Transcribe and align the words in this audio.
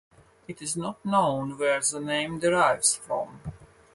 It 0.47 0.63
is 0.63 0.75
not 0.75 1.05
known 1.05 1.59
where 1.59 1.79
the 1.79 1.99
name 1.99 2.39
derives 2.39 2.95
from. 2.95 3.39